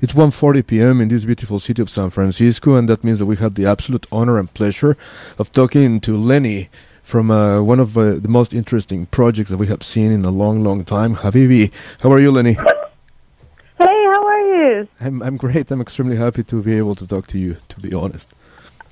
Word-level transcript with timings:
It's 0.00 0.12
1:40 0.12 0.64
p.m. 0.64 1.00
in 1.00 1.08
this 1.08 1.24
beautiful 1.24 1.58
city 1.58 1.82
of 1.82 1.90
San 1.90 2.10
Francisco, 2.10 2.76
and 2.76 2.88
that 2.88 3.02
means 3.02 3.18
that 3.18 3.26
we 3.26 3.34
had 3.34 3.56
the 3.56 3.66
absolute 3.66 4.06
honor 4.12 4.38
and 4.38 4.52
pleasure 4.54 4.96
of 5.38 5.50
talking 5.50 6.00
to 6.02 6.16
Lenny 6.16 6.68
from 7.02 7.32
uh, 7.32 7.60
one 7.60 7.80
of 7.80 7.98
uh, 7.98 8.14
the 8.14 8.28
most 8.28 8.54
interesting 8.54 9.06
projects 9.06 9.50
that 9.50 9.56
we 9.56 9.66
have 9.66 9.82
seen 9.82 10.12
in 10.12 10.24
a 10.24 10.30
long, 10.30 10.62
long 10.62 10.84
time. 10.84 11.16
Habibi, 11.16 11.72
how 12.00 12.12
are 12.12 12.20
you, 12.20 12.30
Lenny? 12.30 12.52
Hey, 12.52 13.98
how 14.12 14.26
are 14.26 14.40
you? 14.40 14.88
I'm 15.00 15.20
I'm 15.20 15.36
great. 15.36 15.68
I'm 15.72 15.80
extremely 15.80 16.16
happy 16.16 16.44
to 16.44 16.62
be 16.62 16.76
able 16.76 16.94
to 16.94 17.04
talk 17.04 17.26
to 17.28 17.38
you. 17.38 17.56
To 17.68 17.80
be 17.80 17.92
honest. 17.92 18.28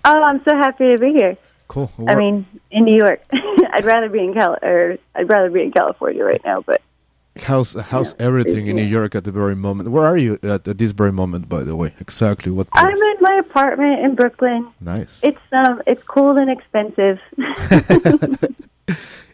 Oh, 0.05 0.23
I'm 0.23 0.43
so 0.43 0.57
happy 0.57 0.93
to 0.93 0.99
be 0.99 1.13
here. 1.13 1.37
Cool. 1.69 1.91
I 2.09 2.17
mean, 2.17 2.47
in 2.73 2.85
New 2.85 2.97
York. 2.97 3.23
I'd 3.73 3.85
rather 3.85 4.09
be 4.09 4.21
in 4.21 4.35
Cal 4.35 4.57
or 4.61 4.99
I'd 5.15 5.29
rather 5.29 5.51
be 5.51 5.63
in 5.63 5.71
California 5.71 6.25
right 6.25 6.43
now, 6.45 6.63
but 6.63 6.83
how's 7.43 7.75
how's 7.75 8.15
yeah, 8.19 8.27
everything 8.27 8.67
in 8.67 8.77
New 8.77 8.83
York 8.83 9.15
at 9.15 9.25
the 9.25 9.31
very 9.31 9.57
moment? 9.57 9.91
Where 9.91 10.05
are 10.05 10.17
you 10.17 10.39
at, 10.43 10.67
at 10.67 10.79
this 10.79 10.93
very 10.93 11.13
moment, 11.13 11.49
by 11.49 11.63
the 11.63 11.77
way? 11.77 11.95
Exactly 12.01 12.53
what? 12.53 12.71
Place? 12.71 12.85
I'm 12.85 12.97
in 12.97 13.17
my 13.21 13.37
apartment 13.37 14.01
in 14.05 14.15
Brooklyn. 14.15 14.73
Nice. 14.81 15.21
It's 15.23 15.41
um, 15.53 15.83
it's 15.87 16.03
cold 16.05 16.39
and 16.39 16.51
expensive. 16.51 17.19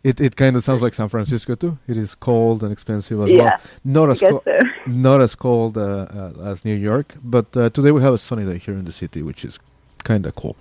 it 0.03 0.21
it 0.21 0.37
kind 0.37 0.57
of 0.57 0.65
sounds 0.65 0.83
like 0.83 0.95
San 0.95 1.09
Francisco 1.09 1.55
too. 1.55 1.79
It 1.87 1.97
is 1.97 2.15
cold 2.15 2.63
and 2.63 2.73
expensive 2.73 3.21
as 3.21 3.31
yeah, 3.31 3.43
well. 3.43 3.61
Not 3.85 4.11
as 4.11 4.21
cold, 4.21 4.43
so. 4.45 4.59
not 4.87 5.21
as 5.21 5.35
cold 5.35 5.79
uh, 5.79 5.83
uh, 5.83 6.51
as 6.51 6.65
New 6.65 6.75
York, 6.75 7.15
but 7.23 7.57
uh, 7.57 7.71
today 7.71 7.93
we 7.93 8.03
have 8.03 8.15
a 8.15 8.19
sunny 8.19 8.45
day 8.45 8.59
here 8.59 8.75
in 8.75 8.85
the 8.85 8.93
city, 8.93 9.23
which 9.23 9.45
is 9.45 9.59
kind 10.05 10.27
of 10.27 10.35
cool. 10.35 10.57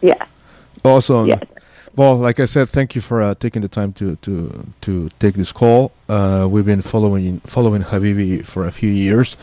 Yeah. 0.00 0.26
Awesome. 0.84 1.26
Yeah. 1.26 1.40
Well, 1.96 2.16
like 2.16 2.40
I 2.40 2.46
said, 2.46 2.68
thank 2.70 2.96
you 2.96 3.00
for 3.00 3.22
uh, 3.22 3.34
taking 3.36 3.62
the 3.62 3.68
time 3.68 3.92
to 3.94 4.16
to 4.16 4.66
to 4.80 5.08
take 5.20 5.36
this 5.36 5.52
call. 5.52 5.92
Uh, 6.08 6.48
we've 6.50 6.66
been 6.66 6.82
following 6.82 7.38
following 7.46 7.82
Habibi 7.82 8.44
for 8.44 8.66
a 8.66 8.72
few 8.72 8.90
years, 8.90 9.36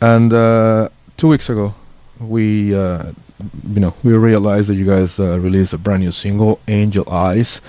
and 0.00 0.32
uh, 0.32 0.90
two 1.16 1.26
weeks 1.26 1.50
ago, 1.50 1.74
we 2.20 2.72
uh, 2.72 3.12
you 3.68 3.80
know 3.80 3.94
we 4.04 4.12
realized 4.12 4.68
that 4.68 4.76
you 4.76 4.84
guys 4.84 5.18
uh, 5.18 5.40
released 5.40 5.72
a 5.72 5.78
brand 5.78 6.04
new 6.04 6.12
single, 6.12 6.60
"Angel 6.68 7.04
Eyes," 7.10 7.60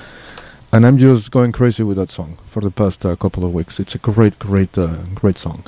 and 0.71 0.85
I'm 0.85 0.99
just 0.99 1.31
going 1.31 1.51
crazy 1.51 1.81
with 1.81 1.97
that 1.97 2.11
song 2.11 2.37
for 2.45 2.61
the 2.61 2.69
past 2.69 3.03
uh, 3.07 3.15
couple 3.15 3.43
of 3.43 3.51
weeks. 3.51 3.79
It's 3.79 3.95
a 3.95 3.99
great, 3.99 4.37
great, 4.37 4.77
great 5.15 5.39
song. 5.39 5.63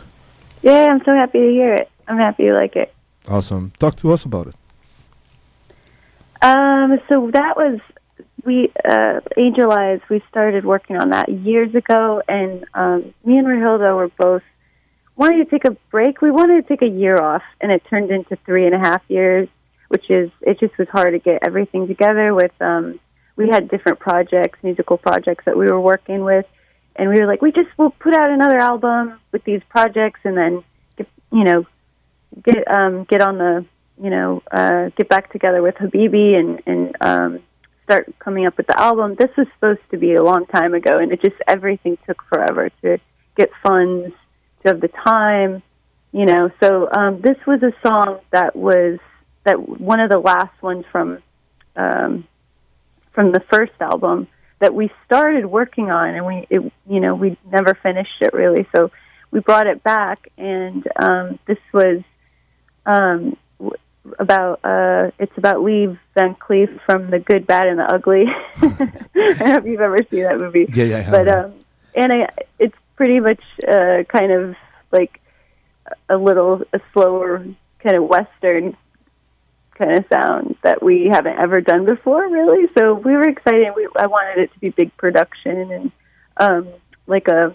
Yeah, 0.62 0.86
I'm 0.86 1.04
so 1.04 1.16
happy 1.16 1.40
to 1.40 1.50
hear 1.50 1.74
it. 1.74 1.90
I'm 2.08 2.18
happy 2.18 2.44
you 2.44 2.54
like 2.54 2.76
it. 2.76 2.94
Awesome. 3.28 3.72
Talk 3.80 3.96
to 3.98 4.14
us 4.14 4.24
about 4.24 4.48
it. 4.48 4.56
Um, 6.44 7.00
so 7.10 7.32
that 7.32 7.58
was 7.58 7.80
we 8.46 8.72
uh, 8.88 9.22
Angel 9.38 9.72
Eyes. 9.72 10.00
We 10.10 10.24
started 10.30 10.66
working 10.66 10.98
on 10.98 11.10
that 11.10 11.30
years 11.30 11.74
ago, 11.76 12.22
and 12.28 12.66
um, 12.74 13.14
me 13.24 13.38
and 13.38 13.48
Rahilda 13.48 13.96
were 13.96 14.10
both 14.10 14.44
wanting 15.16 15.44
to 15.44 15.50
take 15.50 15.66
a 15.66 15.72
break. 15.90 16.22
We 16.22 16.32
wanted 16.32 16.62
to 16.62 16.68
take 16.68 16.82
a 16.82 16.92
year 16.92 17.18
off, 17.18 17.44
and 17.60 17.72
it 17.72 17.84
turned 17.90 18.12
into 18.12 18.36
three 18.46 18.66
and 18.66 18.76
a 18.76 18.80
half 18.80 19.02
years, 19.08 19.48
which 19.90 20.10
is 20.10 20.32
it 20.42 20.60
just 20.60 20.78
was 20.78 20.88
hard 20.90 21.14
to 21.14 21.20
get 21.20 21.40
everything 21.44 21.88
together. 21.88 22.34
With 22.34 22.54
um, 22.62 23.00
we 23.36 23.50
had 23.50 23.70
different 23.70 24.00
projects, 24.00 24.60
musical 24.64 24.98
projects 24.98 25.46
that 25.46 25.58
we 25.58 25.70
were 25.70 25.82
working 25.82 26.24
with, 26.24 26.46
and 26.96 27.10
we 27.10 27.20
were 27.20 27.28
like, 27.28 27.42
we 27.42 27.52
just 27.52 27.70
will 27.78 27.92
put 27.92 28.16
out 28.16 28.30
another 28.30 28.58
album 28.58 29.20
with 29.32 29.44
these 29.44 29.62
projects, 29.70 30.20
and 30.24 30.38
then 30.38 30.64
get, 30.98 31.08
you 31.32 31.44
know 31.44 31.66
get 32.44 32.66
um, 32.74 33.04
get 33.06 33.22
on 33.22 33.38
the 33.38 33.66
you 34.02 34.10
know, 34.10 34.42
uh, 34.52 34.90
get 34.98 35.08
back 35.10 35.32
together 35.32 35.62
with 35.62 35.76
Habibi 35.76 36.36
and 36.36 36.62
and 36.66 36.96
um, 37.02 37.40
start 37.92 38.14
coming 38.20 38.46
up 38.46 38.56
with 38.56 38.68
the 38.68 38.80
album. 38.80 39.16
This 39.20 39.30
was 39.38 39.48
supposed 39.56 39.82
to 39.92 39.98
be 39.98 40.14
a 40.14 40.24
long 40.24 40.46
time 40.46 40.74
ago, 40.74 41.00
and 41.00 41.12
it 41.12 41.22
just 41.22 41.36
everything 41.46 41.98
took 42.08 42.24
forever 42.24 42.70
to 42.84 43.00
get 43.36 43.50
funds, 43.62 44.14
to 44.64 44.70
have 44.70 44.80
the 44.80 44.88
time, 44.88 45.62
you 46.14 46.26
know. 46.26 46.50
So 46.62 46.90
um, 46.90 47.20
this 47.20 47.36
was 47.46 47.62
a 47.64 47.74
song 47.86 48.20
that 48.32 48.56
was 48.56 49.00
that 49.44 49.58
one 49.60 50.00
of 50.00 50.10
the 50.10 50.20
last 50.20 50.62
ones 50.62 50.86
from 50.90 51.22
um, 51.76 52.26
from 53.12 53.34
the 53.34 53.42
first 53.52 53.74
album 53.82 54.28
that 54.60 54.74
we 54.74 54.90
started 55.06 55.46
working 55.46 55.92
on, 55.92 56.16
and 56.16 56.26
we 56.26 56.48
it, 56.50 56.72
you 56.88 57.02
know 57.02 57.14
we 57.14 57.38
never 57.52 57.74
finished 57.74 58.22
it 58.22 58.34
really. 58.34 58.66
So 58.74 58.90
we 59.32 59.42
brought 59.42 59.68
it 59.68 59.84
back, 59.84 60.32
and 60.38 60.88
um, 60.96 61.40
this 61.46 61.60
was 61.74 62.02
um, 62.86 63.36
about 64.18 64.60
uh 64.64 65.12
it's 65.20 65.38
about 65.38 65.62
Lee 65.62 65.98
Van 66.16 66.36
Cleef 66.36 66.80
from 66.86 67.10
The 67.12 67.20
Good, 67.20 67.46
Bad, 67.46 67.68
and 67.68 67.80
the 67.80 67.84
Ugly. 67.84 68.26
I 68.56 68.68
don't 68.68 69.40
know 69.40 69.56
if 69.58 69.66
you've 69.66 69.82
ever 69.82 70.00
seen 70.10 70.24
that 70.24 70.38
movie. 70.38 70.68
Yeah, 70.74 70.86
yeah. 70.86 71.12
But 71.12 71.28
um, 71.28 71.54
and 71.96 72.12
I, 72.12 72.30
it's 72.60 72.76
pretty 72.96 73.20
much 73.20 73.42
uh 73.68 74.04
kind 74.08 74.32
of 74.32 74.56
like 74.92 75.20
a 76.10 76.18
little 76.18 76.64
a 76.74 76.80
slower 76.94 77.46
kind 77.80 77.98
of 77.98 78.04
western 78.04 78.76
kind 79.76 79.96
of 79.96 80.06
sound 80.12 80.56
that 80.64 80.84
we 80.84 81.08
haven't 81.08 81.38
ever 81.38 81.62
done 81.62 81.86
before, 81.86 82.28
really. 82.30 82.68
So 82.78 82.94
we 82.94 83.14
were 83.14 83.28
excited. 83.28 83.70
We 83.76 83.88
I 83.96 84.08
wanted 84.08 84.44
it 84.44 84.54
to 84.54 84.60
be 84.60 84.70
big 84.70 84.96
production 84.98 85.72
and 85.72 85.92
um 86.38 86.68
like 87.08 87.28
a 87.28 87.54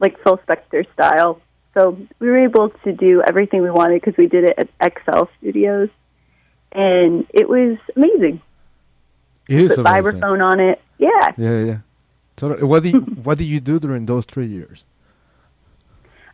like 0.00 0.22
Phil 0.22 0.38
Spector 0.38 0.84
style 0.94 1.40
so 1.74 1.98
we 2.18 2.28
were 2.28 2.44
able 2.44 2.70
to 2.84 2.92
do 2.92 3.22
everything 3.26 3.62
we 3.62 3.70
wanted 3.70 4.00
because 4.00 4.16
we 4.16 4.26
did 4.26 4.44
it 4.44 4.54
at 4.58 4.68
Excel 4.80 5.28
Studios, 5.38 5.88
and 6.72 7.26
it 7.32 7.48
was 7.48 7.78
amazing. 7.96 8.40
It 9.48 9.60
is 9.60 9.74
Put 9.74 9.86
vibraphone 9.86 10.42
on 10.42 10.60
it. 10.60 10.80
Yeah. 10.98 11.32
Yeah, 11.36 11.58
yeah. 11.64 11.78
So 12.36 12.64
what 12.66 12.82
did 12.82 12.94
you, 12.94 13.00
what 13.22 13.38
did 13.38 13.44
you 13.44 13.60
do 13.60 13.78
during 13.78 14.06
those 14.06 14.24
three 14.24 14.46
years? 14.46 14.84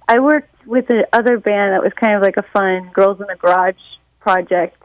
I 0.08 0.20
worked 0.20 0.54
with 0.66 0.86
another 0.88 1.38
band 1.38 1.74
that 1.74 1.82
was 1.82 1.92
kind 1.94 2.14
of 2.14 2.22
like 2.22 2.36
a 2.36 2.42
fun 2.42 2.90
girls 2.92 3.20
in 3.20 3.26
the 3.26 3.36
garage 3.36 3.76
project 4.20 4.82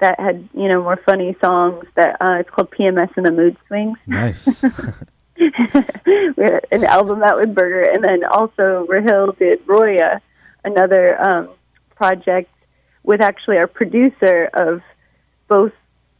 that 0.00 0.18
had 0.18 0.48
you 0.54 0.68
know 0.68 0.82
more 0.82 0.98
funny 1.04 1.36
songs. 1.42 1.84
That 1.96 2.16
uh, 2.20 2.40
it's 2.40 2.50
called 2.50 2.70
PMS 2.70 3.10
and 3.16 3.26
the 3.26 3.32
Mood 3.32 3.56
Swings. 3.68 3.98
Nice. 4.06 4.46
an 6.72 6.84
album 6.84 7.22
out 7.22 7.38
with 7.38 7.54
Burger, 7.54 7.90
and 7.90 8.04
then 8.04 8.24
also 8.24 8.86
Rahil 8.88 9.36
did 9.38 9.60
Roya, 9.66 10.20
another 10.64 11.20
um, 11.20 11.48
project 11.96 12.50
with 13.02 13.20
actually 13.20 13.56
our 13.56 13.66
producer 13.66 14.50
of 14.52 14.82
both 15.48 15.72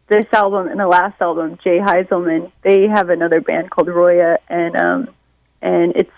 this 0.08 0.26
album 0.32 0.66
and 0.68 0.80
the 0.80 0.88
last 0.88 1.20
album, 1.20 1.58
Jay 1.62 1.78
Heiselman. 1.78 2.50
They 2.62 2.88
have 2.88 3.10
another 3.10 3.41
band 3.41 3.70
called 3.70 3.88
Roya, 3.88 4.38
and 4.48 4.76
um, 4.76 5.08
and 5.62 5.92
it's 5.97 6.10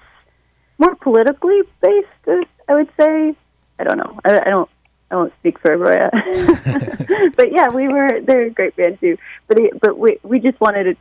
more 0.79 0.95
politically 0.97 1.61
based. 1.81 2.47
I 2.69 2.75
would 2.75 2.91
say. 2.99 3.37
I 3.79 3.85
don't 3.85 3.99
know. 3.99 4.19
I, 4.25 4.41
I 4.41 4.51
don't. 4.51 4.71
I 5.11 5.17
won't 5.17 5.35
speak 5.41 5.59
for 5.61 5.77
Roya, 5.77 6.11
but 7.37 7.53
yeah, 7.53 7.69
we 7.69 7.87
were. 7.87 8.21
They're 8.23 8.47
a 8.47 8.51
great 8.51 8.75
band 8.77 8.99
too. 8.99 9.19
But 9.47 9.59
it, 9.59 9.81
but 9.81 9.99
we 9.99 10.19
we 10.23 10.41
just 10.41 10.59
wanted 10.59 10.85
to 10.85 10.97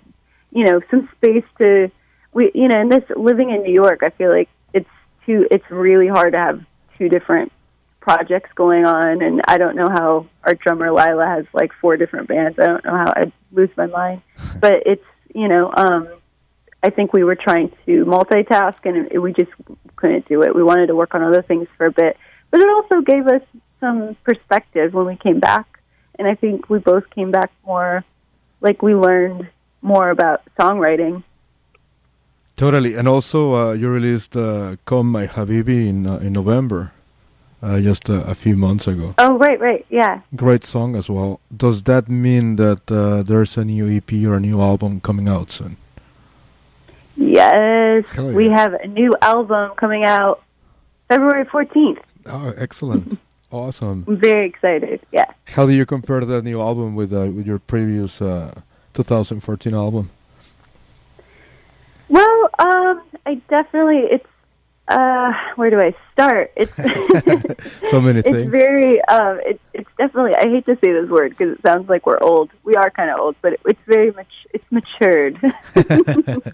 you 0.51 0.65
know 0.65 0.81
some 0.91 1.07
space 1.15 1.45
to 1.59 1.89
we 2.33 2.51
you 2.53 2.67
know 2.67 2.79
in 2.79 2.89
this 2.89 3.03
living 3.15 3.49
in 3.49 3.63
New 3.63 3.73
York 3.73 4.01
I 4.03 4.09
feel 4.09 4.29
like 4.29 4.49
it's 4.73 4.89
too 5.25 5.47
it's 5.51 5.69
really 5.69 6.07
hard 6.07 6.33
to 6.33 6.39
have 6.39 6.61
two 6.97 7.09
different 7.09 7.51
projects 8.01 8.49
going 8.55 8.85
on. 8.85 9.21
And 9.21 9.41
I 9.47 9.57
don't 9.57 9.75
know 9.75 9.87
how 9.87 10.27
our 10.43 10.55
drummer 10.55 10.91
Lila 10.91 11.25
has 11.25 11.45
like 11.53 11.71
four 11.79 11.95
different 11.95 12.27
bands. 12.27 12.59
I 12.59 12.65
don't 12.65 12.83
know 12.83 12.97
how 12.97 13.13
I'd 13.15 13.31
lose 13.51 13.69
my 13.77 13.85
mind. 13.85 14.21
But 14.59 14.83
it's 14.85 15.05
you 15.33 15.47
know 15.47 15.71
um 15.75 16.09
I 16.83 16.89
think 16.89 17.13
we 17.13 17.23
were 17.23 17.35
trying 17.35 17.71
to 17.85 18.05
multitask 18.05 18.77
and 18.85 19.21
we 19.21 19.33
just 19.33 19.51
couldn't 19.95 20.27
do 20.27 20.41
it. 20.41 20.53
We 20.53 20.63
wanted 20.63 20.87
to 20.87 20.95
work 20.95 21.13
on 21.13 21.23
other 21.23 21.43
things 21.43 21.67
for 21.77 21.85
a 21.85 21.91
bit. 21.91 22.17
But 22.49 22.59
it 22.59 22.69
also 22.69 23.01
gave 23.01 23.27
us 23.27 23.43
some 23.79 24.15
perspective 24.23 24.93
when 24.93 25.05
we 25.05 25.15
came 25.15 25.39
back. 25.39 25.79
And 26.17 26.27
I 26.27 26.35
think 26.35 26.69
we 26.69 26.79
both 26.79 27.09
came 27.11 27.31
back 27.31 27.51
more 27.65 28.03
like 28.61 28.81
we 28.81 28.95
learned 28.95 29.49
more 29.81 30.09
about 30.09 30.41
songwriting. 30.59 31.23
Totally, 32.61 32.93
and 32.93 33.07
also 33.07 33.55
uh, 33.55 33.71
you 33.71 33.89
released 33.89 34.37
uh, 34.37 34.75
"Come 34.85 35.11
My 35.11 35.25
Habibi" 35.25 35.87
in 35.87 36.05
uh, 36.05 36.17
in 36.17 36.33
November, 36.33 36.91
uh, 37.63 37.81
just 37.81 38.07
a 38.07 38.35
few 38.35 38.55
months 38.55 38.85
ago. 38.85 39.15
Oh, 39.17 39.35
right, 39.39 39.59
right, 39.59 39.83
yeah. 39.89 40.21
Great 40.35 40.63
song 40.63 40.95
as 40.95 41.09
well. 41.09 41.39
Does 41.49 41.81
that 41.89 42.07
mean 42.07 42.57
that 42.57 42.91
uh, 42.91 43.23
there's 43.23 43.57
a 43.57 43.65
new 43.65 43.89
EP 43.89 44.13
or 44.27 44.35
a 44.35 44.39
new 44.39 44.61
album 44.61 45.01
coming 45.01 45.27
out 45.27 45.49
soon? 45.49 45.77
Yes, 47.17 48.05
yeah. 48.13 48.21
we 48.25 48.47
have 48.49 48.75
a 48.75 48.85
new 48.85 49.15
album 49.23 49.71
coming 49.75 50.05
out 50.05 50.43
February 51.07 51.45
fourteenth. 51.45 52.03
Oh, 52.27 52.53
excellent! 52.55 53.17
awesome. 53.51 54.05
I'm 54.07 54.17
very 54.17 54.45
excited. 54.45 55.01
Yeah. 55.11 55.25
How 55.45 55.65
do 55.65 55.71
you 55.73 55.87
compare 55.87 56.23
that 56.23 56.43
new 56.43 56.61
album 56.61 56.93
with 56.93 57.11
uh, 57.11 57.25
with 57.35 57.47
your 57.47 57.57
previous? 57.57 58.21
2014 58.93 59.73
album? 59.73 60.09
Well, 62.11 62.49
um, 62.59 63.01
I 63.25 63.35
definitely 63.49 63.99
it's 63.99 64.25
uh, 64.89 65.31
where 65.55 65.69
do 65.69 65.79
I 65.79 65.95
start? 66.11 66.51
It's 66.57 66.71
so 67.89 68.01
many 68.01 68.21
things. 68.23 68.37
It's 68.37 68.49
very 68.49 69.01
um, 69.05 69.39
it, 69.45 69.61
it's 69.73 69.89
definitely. 69.97 70.35
I 70.35 70.49
hate 70.49 70.65
to 70.65 70.75
say 70.83 70.91
this 70.91 71.09
word 71.09 71.29
because 71.29 71.57
it 71.57 71.61
sounds 71.65 71.87
like 71.87 72.05
we're 72.05 72.19
old. 72.19 72.51
We 72.63 72.75
are 72.75 72.89
kind 72.89 73.09
of 73.09 73.19
old, 73.19 73.37
but 73.41 73.53
it, 73.53 73.61
it's 73.65 73.79
very 73.87 74.11
much 74.11 74.27
it's 74.53 74.65
matured. 74.71 75.39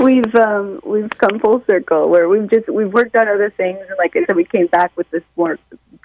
we've 0.00 0.34
um, 0.34 0.80
we've 0.84 1.10
come 1.10 1.38
full 1.38 1.62
circle 1.68 2.08
where 2.08 2.28
we've 2.28 2.50
just 2.50 2.68
we've 2.68 2.92
worked 2.92 3.14
on 3.14 3.28
other 3.28 3.50
things, 3.50 3.78
and 3.78 3.96
like 3.96 4.16
I 4.16 4.24
said, 4.26 4.34
we 4.34 4.44
came 4.44 4.66
back 4.66 4.90
with 4.96 5.08
this 5.10 5.22
more 5.36 5.56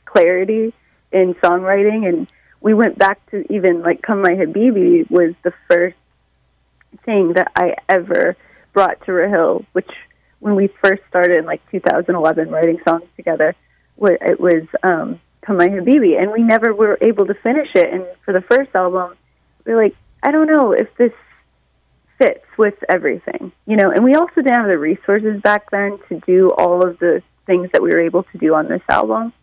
clarity 0.06 0.74
in 1.12 1.34
songwriting. 1.36 2.08
And 2.08 2.32
we 2.62 2.76
went 2.76 3.00
back 3.00 3.20
to 3.32 3.52
even 3.52 3.82
like 3.82 4.04
"Come 4.04 4.22
My 4.22 4.36
Habibi" 4.36 5.10
was 5.10 5.34
the 5.42 5.54
first 5.68 5.96
thing 7.06 7.34
that 7.34 7.52
I 7.56 7.76
ever 7.90 8.36
brought 8.74 9.00
to 9.06 9.12
Rahil, 9.12 9.66
which 9.74 9.90
when 10.40 10.56
we 10.56 10.68
first 10.84 11.02
started 11.10 11.38
in 11.38 11.46
like 11.46 11.62
2011 11.72 12.50
writing 12.50 12.80
songs 12.88 13.06
together, 13.16 13.56
it 13.98 14.40
was 14.40 14.64
um, 14.84 15.20
"Come 15.42 15.58
My 15.58 15.70
Habibi," 15.70 16.22
and 16.22 16.32
we 16.32 16.44
never 16.44 16.74
were 16.74 16.98
able 17.02 17.26
to 17.28 17.34
finish 17.36 17.70
it. 17.76 17.94
And 17.94 18.06
for 18.26 18.34
the 18.34 18.42
first 18.42 18.72
album, 18.76 19.16
we 19.66 19.74
are 19.74 19.82
like, 19.82 19.96
I 20.22 20.32
don't 20.32 20.48
know 20.48 20.72
if 20.72 20.88
this 20.98 21.14
fits 22.18 22.46
with 22.58 22.76
everything, 22.90 23.52
you 23.66 23.76
know. 23.76 23.92
And 23.92 24.04
we 24.04 24.16
also 24.16 24.36
didn't 24.36 24.54
have 24.54 24.68
the 24.68 24.78
resources 24.78 25.42
back 25.42 25.72
then 25.72 26.00
to 26.10 26.20
do 26.26 26.52
all 26.52 26.86
of 26.86 27.00
the 27.00 27.22
things 27.46 27.70
that 27.74 27.82
we 27.82 27.90
were 27.90 28.00
able 28.00 28.24
to 28.24 28.38
do 28.38 28.54
on 28.54 28.68
this 28.68 28.82
album. 28.90 29.34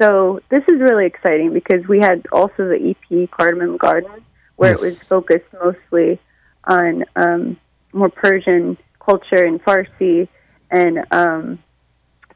So 0.00 0.40
this 0.50 0.62
is 0.68 0.80
really 0.80 1.06
exciting 1.06 1.52
because 1.52 1.86
we 1.88 2.00
had 2.00 2.26
also 2.32 2.68
the 2.68 2.94
EP 2.94 3.30
Cardamom 3.30 3.76
Garden, 3.78 4.24
where 4.56 4.72
yes. 4.72 4.82
it 4.82 4.84
was 4.84 5.02
focused 5.02 5.46
mostly 5.52 6.20
on 6.66 7.04
um, 7.14 7.56
more 7.92 8.10
Persian 8.10 8.76
culture 8.98 9.44
and 9.44 9.62
Farsi, 9.62 10.28
and 10.70 11.04
um, 11.10 11.58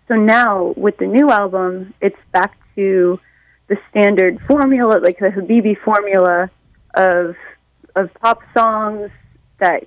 so 0.08 0.14
now 0.14 0.74
with 0.76 0.96
the 0.98 1.06
new 1.06 1.30
album, 1.30 1.94
it's 2.00 2.16
back 2.32 2.56
to 2.74 3.20
the 3.68 3.76
standard 3.90 4.40
formula, 4.48 4.98
like 4.98 5.18
the 5.18 5.28
Habibi 5.28 5.76
formula 5.84 6.50
of 6.94 7.36
of 7.96 8.12
pop 8.14 8.40
songs 8.56 9.10
that 9.58 9.84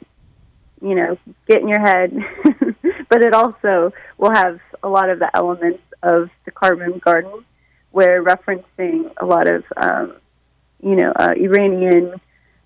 you 0.81 0.95
know 0.95 1.17
get 1.47 1.61
in 1.61 1.67
your 1.67 1.81
head, 1.81 2.13
but 3.09 3.21
it 3.23 3.33
also 3.33 3.91
will 4.17 4.31
have 4.31 4.59
a 4.81 4.87
lot 4.87 5.09
of 5.09 5.19
the 5.19 5.29
elements 5.35 5.83
of 6.01 6.29
the 6.45 6.51
Cardamom 6.51 6.99
Garden, 6.99 7.43
where 7.91 8.23
referencing 8.23 9.11
a 9.17 9.25
lot 9.25 9.47
of 9.47 9.63
um, 9.75 10.13
you 10.81 10.95
know 10.95 11.11
uh, 11.15 11.33
Iranian 11.35 12.19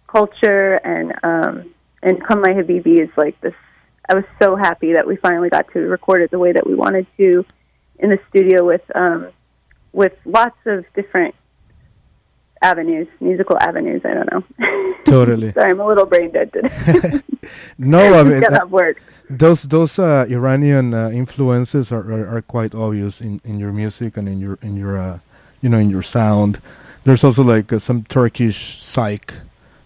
culture 0.07 0.75
and 0.75 1.13
um, 1.24 1.74
and 2.01 2.24
Come 2.25 2.42
My 2.42 2.50
Habibi 2.50 3.01
is 3.01 3.09
like 3.18 3.39
this. 3.42 3.54
I 4.09 4.15
was 4.15 4.24
so 4.42 4.56
happy 4.56 4.94
that 4.94 5.06
we 5.06 5.18
finally 5.18 5.50
got 5.50 5.71
to 5.74 5.80
record 5.80 6.21
it 6.21 6.31
the 6.31 6.39
way 6.39 6.54
that 6.54 6.65
we 6.65 6.75
wanted 6.75 7.06
to 7.18 7.45
in 8.00 8.09
the 8.09 8.19
studio 8.30 8.65
with 8.65 8.83
um, 8.95 9.30
with 9.92 10.13
lots 10.25 10.57
of 10.65 10.86
different 10.94 11.36
avenues, 12.62 13.07
musical 13.19 13.57
avenues. 13.59 14.01
I 14.06 14.13
don't 14.13 14.31
know. 14.31 14.44
Totally. 15.06 15.51
Sorry, 15.57 15.71
I'm 15.71 15.80
a 15.80 15.88
little 15.88 16.06
brain 16.06 16.31
dead 16.31 16.53
today. 16.53 17.21
no, 17.77 18.13
I 18.19 18.24
mean 18.24 18.42
that 18.42 18.69
work. 18.69 19.01
Those 19.30 19.63
those 19.63 20.00
uh, 20.00 20.25
Iranian 20.30 20.94
uh, 20.94 21.10
influences 21.10 21.92
are, 21.92 22.00
are, 22.12 22.38
are 22.38 22.42
quite 22.42 22.74
obvious 22.74 23.19
in, 23.19 23.42
in 23.44 23.60
your 23.60 23.74
music 23.74 24.15
and 24.15 24.27
in 24.30 24.39
your 24.39 24.57
in 24.62 24.77
your 24.77 24.98
uh, 24.98 25.19
you 25.62 25.69
know 25.69 25.77
in 25.77 25.89
your 25.89 26.03
sound. 26.03 26.62
There's 27.03 27.24
also 27.24 27.44
like 27.44 27.71
uh, 27.71 27.80
some 27.80 28.03
Turkish 28.03 28.81
psych, 28.81 29.33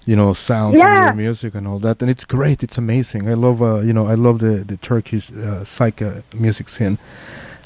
you 0.05 0.15
know, 0.15 0.33
sounds 0.33 0.77
yeah. 0.77 1.05
your 1.05 1.13
music 1.13 1.55
and 1.55 1.67
all 1.67 1.79
that, 1.79 2.01
and 2.01 2.09
it's 2.09 2.25
great. 2.25 2.63
It's 2.63 2.77
amazing. 2.77 3.29
I 3.29 3.33
love 3.33 3.61
uh, 3.61 3.79
you 3.79 3.93
know 3.93 4.07
I 4.07 4.15
love 4.15 4.39
the 4.39 4.63
the 4.63 4.77
Turkish 4.77 5.31
uh, 5.31 6.21
music 6.33 6.69
scene. 6.69 6.97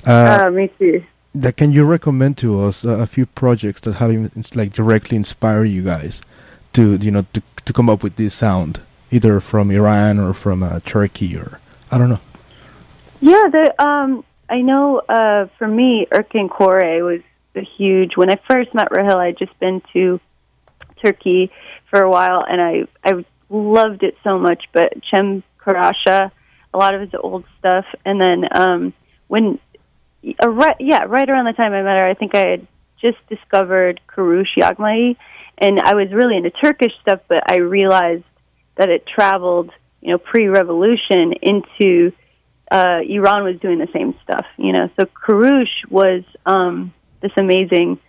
Uh, 0.06 0.50
me 0.52 0.70
too 0.80 1.04
that 1.36 1.58
can 1.58 1.72
you 1.72 1.84
recommend 1.84 2.38
to 2.38 2.62
us 2.62 2.86
uh, 2.86 2.92
a 2.92 3.06
few 3.06 3.26
projects 3.26 3.82
that 3.82 3.96
have 3.96 4.32
like 4.56 4.72
directly 4.72 5.18
inspired 5.18 5.66
you 5.66 5.84
guys 5.84 6.22
to 6.74 6.96
you 6.96 7.12
know 7.12 7.26
to 7.34 7.42
to 7.66 7.74
come 7.74 7.90
up 7.90 8.02
with 8.02 8.16
this 8.16 8.34
sound 8.34 8.80
either 9.12 9.40
from 9.40 9.70
Iran 9.70 10.18
or 10.18 10.34
from 10.34 10.64
uh, 10.64 10.80
Turkey 10.86 11.36
or 11.36 11.60
I 11.92 11.98
don't 11.98 12.10
know. 12.10 12.20
Yeah, 13.20 13.44
the 13.52 13.84
um 13.84 14.24
I 14.50 14.62
know 14.62 15.00
uh 15.10 15.48
for 15.58 15.68
me 15.68 16.08
Erkin 16.12 16.50
Koray 16.50 17.04
was 17.04 17.22
a 17.56 17.62
huge 17.62 18.16
when 18.16 18.30
I 18.30 18.40
first 18.50 18.74
met 18.74 18.90
Rahil 18.90 19.18
I'd 19.18 19.38
just 19.38 19.58
been 19.60 19.82
to 19.94 20.20
Turkey 21.04 21.52
for 21.90 22.02
a 22.02 22.10
while 22.10 22.44
and 22.48 22.62
I 22.62 22.84
I 23.04 23.26
loved 23.50 24.04
it 24.04 24.16
so 24.24 24.38
much 24.38 24.66
but 24.74 24.94
Cem 25.12 25.44
Karaca, 25.60 26.32
a 26.74 26.78
lot 26.78 26.94
of 26.94 27.02
his 27.02 27.12
old 27.20 27.46
stuff 27.60 27.86
and 28.06 28.20
then 28.20 28.46
um 28.52 28.94
when 29.28 29.60
right, 30.46 30.76
yeah, 30.80 31.04
right 31.08 31.30
around 31.30 31.46
the 31.46 31.54
time 31.54 31.74
I 31.74 31.82
met 31.82 31.98
her, 31.98 32.08
I 32.08 32.14
think 32.14 32.36
I 32.36 32.48
had 32.48 32.68
just 33.02 33.18
discovered 33.30 34.02
Kourosh 34.08 34.56
Yaghmaei, 34.58 35.16
and 35.58 35.80
I 35.80 35.96
was 35.96 36.12
really 36.12 36.38
into 36.38 36.52
Turkish 36.52 36.92
stuff, 37.02 37.22
but 37.28 37.40
I 37.50 37.58
realized 37.58 38.24
that 38.78 38.90
it 38.90 39.06
traveled, 39.06 39.72
you 40.02 40.12
know, 40.12 40.18
pre-revolution 40.18 41.34
into 41.42 42.12
uh, 42.72 43.00
Iran 43.08 43.44
was 43.44 43.60
doing 43.60 43.78
the 43.78 43.88
same 43.94 44.16
stuff, 44.24 44.46
you 44.58 44.74
know. 44.74 44.90
So 45.00 45.06
Kourosh 45.06 45.90
was 45.90 46.24
um, 46.46 46.94
this 47.22 47.32
amazing 47.38 48.00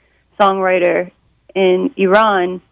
songwriter 0.41 1.11
in 1.55 1.95
Iran, 1.97 2.63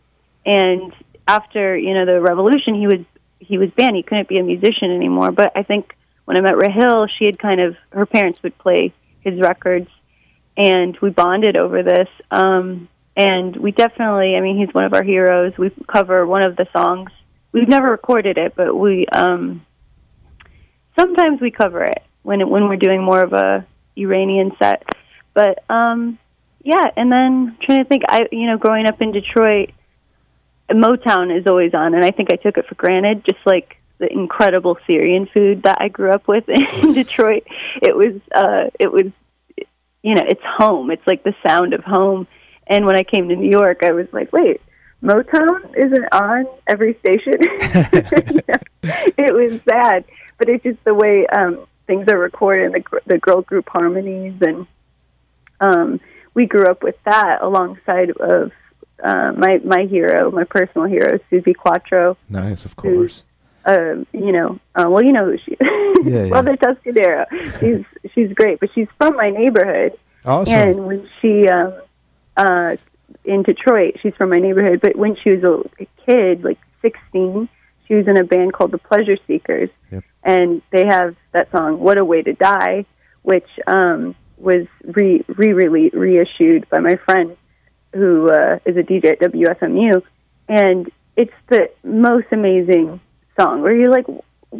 and 0.45 0.93
after 1.27 1.77
you 1.77 1.95
know 1.95 2.07
the 2.07 2.21
revolution, 2.21 2.75
he 2.75 2.87
was 2.87 3.01
he 3.39 3.59
was 3.59 3.71
banned. 3.71 3.97
He 3.97 4.03
couldn't 4.03 4.29
be 4.29 4.39
a 4.39 4.43
musician 4.43 4.91
anymore. 4.91 5.31
But 5.33 5.53
I 5.57 5.63
think 5.63 5.95
when 6.25 6.39
I 6.39 6.41
met 6.41 6.55
Rahil, 6.55 7.09
she 7.19 7.27
had 7.27 7.39
kind 7.39 7.61
of 7.61 7.77
her 7.91 8.07
parents 8.07 8.43
would 8.43 8.57
play 8.59 8.93
his 9.21 9.41
records, 9.41 9.89
and 10.57 10.97
we 11.01 11.11
bonded 11.11 11.57
over 11.57 11.83
this. 11.83 12.09
Um, 12.31 12.89
and 13.17 13.57
we 13.57 13.71
definitely, 13.71 14.35
I 14.37 14.41
mean, 14.41 14.59
he's 14.59 14.75
one 14.75 14.85
of 14.85 14.93
our 14.93 15.05
heroes. 15.05 15.53
We 15.57 15.71
cover 15.87 16.27
one 16.27 16.43
of 16.43 16.57
the 16.57 16.67
songs. 16.73 17.11
We've 17.53 17.69
never 17.69 17.91
recorded 17.91 18.39
it, 18.39 18.55
but 18.57 18.75
we 18.75 19.07
um, 19.07 19.65
sometimes 20.99 21.41
we 21.41 21.51
cover 21.51 21.85
it 21.85 22.03
when 22.23 22.49
when 22.49 22.69
we're 22.69 22.77
doing 22.77 23.03
more 23.03 23.23
of 23.23 23.33
a 23.33 23.67
Iranian 23.97 24.53
set. 24.59 24.83
But 25.33 25.63
um, 25.71 26.19
yeah, 26.63 26.83
and 26.97 27.13
then 27.13 27.19
I'm 27.19 27.59
trying 27.63 27.83
to 27.83 27.89
think, 27.89 28.03
I 28.09 28.23
you 28.33 28.47
know, 28.47 28.59
growing 28.59 28.87
up 28.87 29.01
in 29.01 29.13
Detroit, 29.13 29.71
Motown 30.71 31.37
is 31.37 31.47
always 31.47 31.75
on, 31.75 31.95
and 31.95 32.05
I 32.05 32.11
think 32.11 32.33
I 32.33 32.37
took 32.37 32.57
it 32.57 32.67
for 32.67 32.75
granted, 32.75 33.25
just 33.25 33.45
like 33.45 33.77
the 33.99 34.11
incredible 34.11 34.79
Syrian 34.87 35.27
food 35.27 35.63
that 35.63 35.79
I 35.81 35.89
grew 35.89 36.11
up 36.11 36.27
with 36.27 36.45
in 36.49 36.93
Detroit. 36.93 37.45
It 37.83 37.97
was 37.97 38.21
uh 38.35 38.71
it 38.79 38.91
was 38.91 39.13
you 40.03 40.15
know, 40.15 40.23
it's 40.27 40.43
home. 40.45 40.91
It's 40.91 41.07
like 41.07 41.23
the 41.23 41.35
sound 41.47 41.73
of 41.73 41.83
home. 41.83 42.27
And 42.67 42.85
when 42.85 42.95
I 42.95 43.05
came 43.05 43.31
to 43.31 43.37
New 43.37 43.51
York, 43.51 43.81
I 43.83 43.93
was 43.93 44.07
like, 44.13 44.33
wait, 44.35 44.61
Motown 45.03 45.75
isn't 45.77 46.13
on 46.13 46.47
every 46.67 46.99
station. 46.99 47.35
it 48.83 49.35
was 49.35 49.61
sad, 49.69 50.05
but 50.39 50.49
it's 50.49 50.63
just 50.63 50.83
the 50.85 50.95
way 50.95 51.27
um 51.27 51.67
things 51.87 52.09
are 52.09 52.19
recorded, 52.19 52.73
the 52.73 53.01
the 53.07 53.19
girl 53.19 53.43
group 53.43 53.69
harmonies, 53.69 54.35
and 54.41 54.67
um 55.61 56.01
we 56.35 56.47
grew 56.47 56.67
up 56.67 56.83
with 56.83 56.97
that 57.05 57.43
alongside 57.43 58.11
of 58.11 58.51
uh, 59.05 59.33
my 59.37 59.61
my 59.65 59.85
hero, 59.85 60.31
my 60.31 60.45
personal 60.45 60.89
hero, 60.89 61.19
Suzi 61.31 61.55
Quatro. 61.55 62.17
Nice, 62.29 62.65
of 62.65 62.75
course 62.75 63.23
um, 63.65 64.07
you 64.13 64.33
know, 64.33 64.59
uh, 64.75 64.87
well, 64.89 65.03
you 65.03 65.13
know 65.13 65.25
who 65.25 65.39
she 65.39 65.53
is. 65.53 66.07
Yeah, 66.07 66.27
Mother 66.27 66.51
yeah. 66.63 66.75
Tuscadero. 66.75 67.61
She's 67.61 67.85
she's 68.15 68.33
great, 68.33 68.61
but 68.61 68.71
she's 68.75 68.89
from 68.99 69.17
my 69.17 69.31
neighborhood. 69.31 69.99
Awesome. 70.25 70.55
And 70.55 70.87
when 70.87 71.09
she 71.21 71.49
um, 71.49 71.75
uh, 72.37 72.77
in 73.25 73.43
Detroit, 73.43 73.97
she's 74.03 74.15
from 74.17 74.31
my 74.31 74.37
neighborhood. 74.37 74.81
But 74.81 74.97
when 74.97 75.17
she 75.17 75.35
was 75.35 75.43
a, 75.45 75.83
a 75.83 75.89
kid, 76.07 76.45
like 76.45 76.59
sixteen, 76.83 77.49
she 77.89 77.95
was 77.95 78.07
in 78.07 78.19
a 78.19 78.25
band 78.25 78.53
called 78.53 78.71
the 78.71 78.79
Pleasure 78.79 79.17
Seekers, 79.27 79.71
yep. 79.91 80.05
and 80.23 80.63
they 80.71 80.87
have 80.87 81.17
that 81.33 81.51
song 81.51 81.81
"What 81.81 81.99
a 81.99 82.05
Way 82.05 82.23
to 82.23 82.35
Die," 82.35 82.85
which 83.23 83.49
um, 83.67 84.15
was 84.37 84.67
re 84.85 85.25
re 85.29 85.91
reissued 85.91 86.69
by 86.69 86.81
my 86.81 86.97
friend 86.97 87.37
who 87.95 88.31
uh, 88.31 88.59
is 88.65 88.77
a 88.77 88.83
DJ 88.83 89.13
at 89.13 89.21
WFMU, 89.21 90.03
and 90.49 90.91
it's 91.17 91.33
the 91.49 91.71
most 91.83 92.27
amazing 92.33 93.01
song 93.39 93.63
where 93.63 93.75
you're 93.75 93.91
like, 93.91 94.07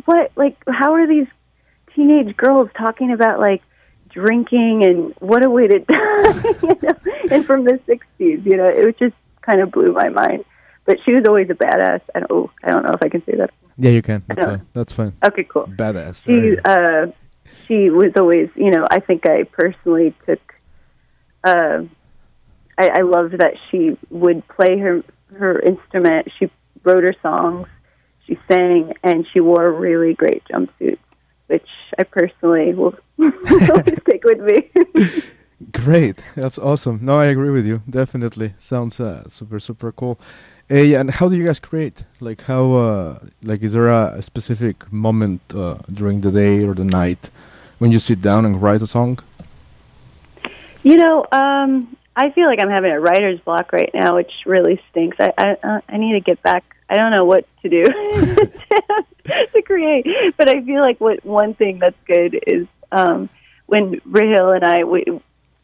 what? 0.05 0.33
Like, 0.37 0.57
how 0.69 0.95
are 0.95 1.07
these 1.07 1.27
teenage 1.95 2.37
girls 2.37 2.69
talking 2.77 3.13
about 3.13 3.41
like 3.41 3.63
drinking 4.09 4.85
and 4.85 5.15
what 5.19 5.45
a 5.45 5.51
way 5.51 5.67
to 5.67 5.79
die? 5.81 6.55
you 6.63 6.79
know? 6.83 7.13
And 7.31 7.45
from 7.45 7.65
the 7.65 7.81
'60s, 7.89 8.47
you 8.47 8.57
know, 8.57 8.67
it 8.67 8.99
just 8.99 9.15
kind 9.43 9.61
of 9.61 9.71
blew 9.71 9.93
my 9.93 10.09
mind. 10.09 10.45
But 10.87 10.99
she 11.05 11.13
was 11.13 11.25
always 11.27 11.49
a 11.49 11.55
badass. 11.55 12.03
I 12.15 12.21
don't, 12.21 12.31
oh, 12.31 12.51
I 12.63 12.71
don't 12.71 12.83
know 12.83 12.93
if 12.93 13.03
I 13.03 13.09
can 13.09 13.25
say 13.25 13.37
that. 13.37 13.51
Yeah, 13.79 13.91
you 13.91 14.03
can. 14.03 14.23
That's 14.29 14.45
fine. 14.45 14.67
That's 14.75 14.93
fine. 14.93 15.13
Okay, 15.25 15.45
cool. 15.45 15.67
Badass. 15.67 16.25
She, 16.25 16.59
uh, 16.65 17.07
she 17.67 17.91
was 17.91 18.13
always, 18.17 18.51
you 18.55 18.71
know, 18.71 18.87
I 18.91 19.01
think 19.01 19.27
I 19.27 19.45
personally 19.45 20.15
took. 20.27 20.41
Uh, 21.43 21.85
I, 22.79 22.89
I 22.89 23.01
loved 23.03 23.39
that 23.39 23.55
she 23.71 23.97
would 24.11 24.47
play 24.49 24.79
her 24.79 25.03
her 25.37 25.59
instrument. 25.61 26.29
She 26.39 26.51
wrote 26.85 27.05
her 27.05 27.15
songs 27.23 27.67
she 28.27 28.39
sang 28.49 28.95
and 29.03 29.27
she 29.33 29.41
wore 29.41 29.71
really 29.73 30.15
great 30.15 30.43
jumpsuits, 30.51 30.99
which 31.47 31.69
I 31.99 32.05
personally 32.05 32.73
will 32.75 32.95
always 33.19 33.99
take 34.09 34.25
with 34.25 34.41
me. 34.41 34.71
Great, 35.73 36.23
that's 36.35 36.59
awesome. 36.59 36.99
No, 37.03 37.19
I 37.19 37.27
agree 37.27 37.51
with 37.51 37.67
you. 37.67 37.81
Definitely 37.89 38.55
sounds 38.59 39.01
uh, 39.01 39.27
super 39.29 39.61
super 39.61 39.93
cool. 39.93 40.19
Hey, 40.69 40.95
and 40.95 41.11
how 41.11 41.29
do 41.29 41.37
you 41.37 41.45
guys 41.45 41.61
create? 41.61 42.05
Like 42.21 42.43
how 42.43 42.73
uh, 42.73 43.19
like 43.43 43.63
is 43.63 43.73
there 43.73 43.89
a, 43.89 44.15
a 44.17 44.23
specific 44.23 44.93
moment 44.93 45.41
uh, 45.55 45.79
during 45.93 46.21
the 46.21 46.31
day 46.31 46.65
or 46.67 46.75
the 46.75 46.85
night 46.85 47.31
when 47.79 47.93
you 47.93 47.99
sit 47.99 48.21
down 48.21 48.45
and 48.45 48.61
write 48.61 48.83
a 48.83 48.87
song? 48.87 49.21
You 50.83 50.97
know, 50.97 51.25
um, 51.33 51.97
I 52.17 52.31
feel 52.31 52.47
like 52.47 52.61
I'm 52.63 52.71
having 52.71 52.93
a 52.93 53.01
writer's 53.01 53.41
block 53.41 53.73
right 53.73 53.91
now, 53.93 54.17
which 54.17 54.31
really 54.47 54.81
stinks. 54.91 55.17
I 55.19 55.33
I, 55.37 55.57
uh, 55.63 55.81
I 55.89 55.97
need 55.97 56.13
to 56.13 56.21
get 56.21 56.43
back. 56.43 56.65
I 56.89 56.95
don't 56.97 57.11
know 57.11 57.25
what 57.25 57.47
to 57.63 57.69
do 57.69 57.85
to 59.25 59.63
create, 59.65 60.07
but 60.37 60.49
I 60.49 60.63
feel 60.63 60.83
like 60.83 61.01
what 61.01 61.25
one 61.25 61.55
thing 61.55 61.79
that's 61.79 61.97
good 62.07 62.39
is 62.47 62.67
um, 62.93 63.29
when 63.67 64.01
Rahil 64.01 64.55
and 64.55 64.65
I, 64.65 64.85
we, 64.85 65.05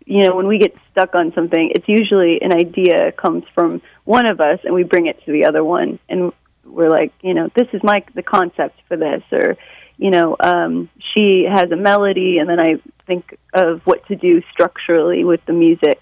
you 0.06 0.24
know, 0.24 0.34
when 0.34 0.48
we 0.48 0.58
get 0.58 0.74
stuck 0.90 1.14
on 1.14 1.32
something, 1.34 1.72
it's 1.74 1.86
usually 1.86 2.40
an 2.40 2.52
idea 2.52 3.12
comes 3.12 3.44
from 3.54 3.82
one 4.04 4.26
of 4.26 4.40
us, 4.40 4.60
and 4.64 4.74
we 4.74 4.82
bring 4.82 5.06
it 5.06 5.24
to 5.26 5.32
the 5.32 5.46
other 5.46 5.62
one, 5.62 5.98
and 6.08 6.32
we're 6.64 6.90
like, 6.90 7.12
you 7.20 7.34
know, 7.34 7.48
this 7.54 7.68
is 7.72 7.82
my 7.82 8.02
the 8.14 8.22
concept 8.22 8.80
for 8.88 8.96
this, 8.96 9.22
or 9.30 9.56
you 9.98 10.10
know, 10.10 10.34
um, 10.40 10.88
she 11.14 11.46
has 11.48 11.70
a 11.70 11.76
melody, 11.76 12.38
and 12.38 12.48
then 12.48 12.58
I 12.58 12.80
think 13.06 13.38
of 13.52 13.82
what 13.84 14.06
to 14.06 14.16
do 14.16 14.42
structurally 14.50 15.24
with 15.24 15.44
the 15.44 15.52
music 15.52 16.00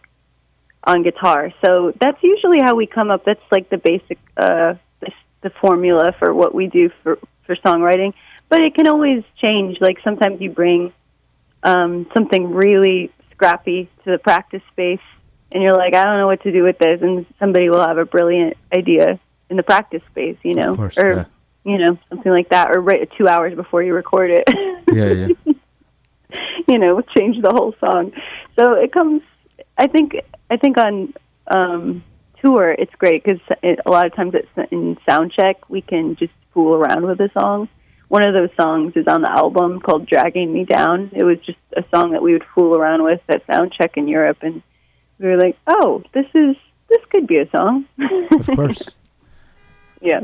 on 0.88 1.02
guitar. 1.02 1.52
So 1.64 1.92
that's 2.00 2.21
usually 2.23 2.61
how 2.61 2.75
we 2.75 2.87
come 2.87 3.11
up. 3.11 3.25
That's 3.25 3.42
like 3.52 3.68
the 3.68 3.76
basic, 3.76 4.18
uh, 4.37 4.75
the, 5.42 5.50
formula 5.61 6.14
for 6.18 6.35
what 6.35 6.54
we 6.54 6.66
do 6.66 6.90
for 7.02 7.18
for 7.47 7.57
songwriting. 7.57 8.12
But 8.49 8.61
it 8.62 8.75
can 8.75 8.87
always 8.87 9.23
change. 9.42 9.78
Like 9.80 9.99
sometimes 10.02 10.40
you 10.40 10.50
bring 10.50 10.92
um, 11.62 12.07
something 12.14 12.52
really 12.52 13.11
scrappy 13.33 13.88
to 14.04 14.11
the 14.11 14.18
practice 14.18 14.62
space, 14.73 15.07
and 15.52 15.62
you're 15.62 15.76
like, 15.76 15.95
I 15.95 16.04
don't 16.04 16.18
know 16.18 16.26
what 16.26 16.42
to 16.42 16.52
do 16.52 16.64
with 16.64 16.78
this, 16.78 17.00
and 17.02 17.26
somebody 17.38 17.68
will 17.71 17.87
have 17.87 17.99
a 17.99 18.04
brilliant 18.04 18.57
idea 18.75 19.21
in 19.50 19.57
the 19.57 19.62
practice 19.62 20.02
space, 20.11 20.37
you 20.42 20.54
know, 20.54 20.76
course, 20.76 20.99
or 20.99 21.11
yeah. 21.11 21.25
you 21.64 21.78
know 21.78 21.99
something 22.09 22.33
like 22.33 22.50
that, 22.50 22.75
or 22.75 22.80
right 22.80 23.09
two 23.16 23.28
hours 23.28 23.54
before 23.54 23.83
you 23.83 23.95
record 23.95 24.30
it. 24.30 24.45
Yeah, 24.92 25.12
yeah. 25.12 25.52
you 26.68 26.78
know, 26.78 27.00
change 27.16 27.40
the 27.42 27.50
whole 27.50 27.75
song. 27.80 28.12
So 28.59 28.73
it 28.73 28.92
comes. 28.92 29.23
I 29.78 29.87
think. 29.87 30.16
I 30.50 30.56
think 30.56 30.76
on 30.78 31.14
um, 31.47 32.02
tour 32.42 32.70
it's 32.70 32.94
great 32.94 33.23
because 33.23 33.40
it, 33.62 33.80
a 33.85 33.90
lot 33.90 34.06
of 34.06 34.14
times 34.14 34.35
it's 34.35 34.73
in 34.73 34.97
sound 35.06 35.32
check 35.32 35.68
we 35.68 35.80
can 35.80 36.16
just 36.16 36.32
fool 36.52 36.75
around 36.75 37.06
with 37.06 37.20
a 37.20 37.30
song. 37.38 37.68
One 38.08 38.26
of 38.26 38.32
those 38.32 38.50
songs 38.58 38.94
is 38.97 39.06
on 39.06 39.23
the 39.23 39.30
album 39.30 39.80
called 39.80 40.06
"Dragging 40.06 40.52
Me 40.52 40.64
Down." 40.64 41.11
It 41.12 41.25
was 41.25 41.38
just 41.44 41.58
a 41.76 41.85
song 41.94 42.12
that 42.12 42.23
we 42.23 42.32
would 42.32 42.44
fool 42.54 42.75
around 42.75 43.02
with 43.02 43.20
at 43.28 43.47
sound 43.47 43.73
check 43.73 43.97
in 43.97 44.08
Europe, 44.08 44.38
and 44.40 44.62
we 45.18 45.28
were 45.28 45.37
like, 45.37 45.58
"Oh, 45.66 46.02
this 46.14 46.26
is 46.35 46.56
this 46.88 47.04
could 47.11 47.26
be 47.26 47.38
a 47.38 47.50
song." 47.50 47.87
Of 48.32 48.47
course. 48.47 48.82
yeah. 50.00 50.20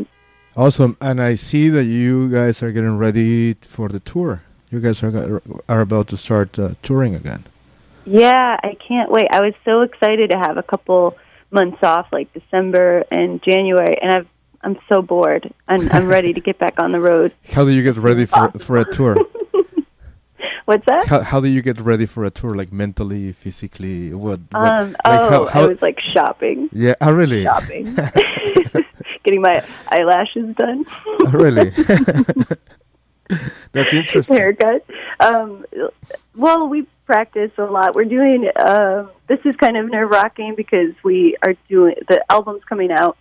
Awesome. 0.57 0.97
And 1.01 1.21
I 1.21 1.35
see 1.35 1.69
that 1.69 1.85
you 1.85 2.31
guys 2.31 2.63
are 2.63 2.73
getting 2.73 2.97
ready 2.97 3.55
for 3.55 3.89
the 3.89 4.01
tour. 4.01 4.43
You 4.71 4.81
guys 4.81 5.03
are 5.03 5.43
are 5.69 5.81
about 5.81 6.09
to 6.09 6.17
start 6.17 6.59
uh, 6.59 6.75
touring 6.83 7.15
again. 7.15 7.45
Yeah, 8.07 8.59
I 8.63 8.77
can't 8.87 9.11
wait. 9.11 9.27
I 9.31 9.41
was 9.41 9.55
so 9.65 9.83
excited 9.83 10.31
to 10.31 10.39
have 10.39 10.57
a 10.57 10.63
couple 10.63 11.17
months 11.51 11.79
off, 11.83 12.09
like 12.13 12.33
December 12.33 13.05
and 13.11 13.43
January, 13.43 13.97
and 14.01 14.15
I've 14.15 14.27
I'm 14.63 14.79
so 14.89 15.03
bored. 15.03 15.53
I'm 15.69 15.91
I'm 15.93 16.07
ready 16.09 16.33
to 16.33 16.41
get 16.41 16.59
back 16.59 16.75
on 16.79 16.93
the 16.93 17.01
road. 17.01 17.33
How 17.53 17.65
do 17.65 17.71
you 17.71 17.83
get 17.83 17.97
ready 17.97 18.27
for 18.27 18.51
for 18.59 18.79
a 18.79 18.85
tour? 18.85 19.17
What's 20.65 20.87
that? 20.87 21.07
How 21.07 21.21
how 21.21 21.41
do 21.41 21.49
you 21.49 21.61
get 21.61 21.79
ready 21.81 22.07
for 22.07 22.25
a 22.25 22.31
tour? 22.31 22.55
Like 22.55 22.73
mentally, 22.73 23.33
physically, 23.33 24.15
what? 24.15 24.41
what 24.51 24.73
Um, 24.73 24.93
like 24.93 24.99
oh, 25.05 25.29
how, 25.31 25.47
how, 25.47 25.65
I 25.65 25.67
was 25.67 25.83
like 25.83 26.01
shopping, 26.01 26.71
yeah. 26.73 26.95
Oh, 27.03 27.13
really? 27.13 27.45
shopping, 27.45 27.95
getting 29.25 29.43
my 29.43 29.63
eyelashes 29.89 30.57
done, 30.57 30.87
Oh, 31.27 31.31
really? 31.33 31.71
That's 33.73 33.93
interesting. 33.93 34.37
haircut. 34.37 34.85
Um, 35.21 35.67
well, 36.35 36.67
we 36.69 36.87
practice 37.07 37.51
a 37.59 37.65
lot. 37.65 37.95
We're 37.95 38.05
doing. 38.05 38.49
Uh, 38.57 39.07
this 39.29 39.41
is 39.45 39.55
kind 39.57 39.77
of 39.77 39.91
nerve 39.91 40.11
wracking 40.11 40.55
because 40.57 40.93
we 41.03 41.37
are 41.43 41.55
doing 41.69 41.95
the 42.09 42.25
album's 42.31 42.65
coming 42.65 42.91
out, 42.91 43.17